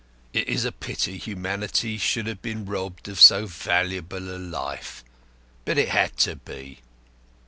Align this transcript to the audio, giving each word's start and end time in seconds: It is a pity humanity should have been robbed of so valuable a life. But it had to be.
It 0.33 0.47
is 0.49 0.65
a 0.65 0.71
pity 0.71 1.19
humanity 1.19 1.99
should 1.99 2.25
have 2.25 2.41
been 2.41 2.65
robbed 2.65 3.07
of 3.07 3.21
so 3.21 3.45
valuable 3.45 4.35
a 4.35 4.39
life. 4.39 5.03
But 5.63 5.77
it 5.77 5.89
had 5.89 6.17
to 6.21 6.37
be. 6.37 6.79